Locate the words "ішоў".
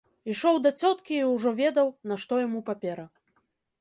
0.31-0.55